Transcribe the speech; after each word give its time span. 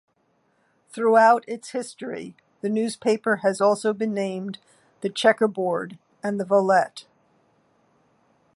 Throughout 0.89 1.43
its 1.47 1.69
history, 1.73 2.35
the 2.61 2.69
newspaper 2.69 3.35
has 3.43 3.61
also 3.61 3.93
been 3.93 4.15
named 4.15 4.57
The 5.01 5.09
Checkerboard 5.09 5.99
and 6.23 6.39
The 6.39 6.43
Volette. 6.45 7.05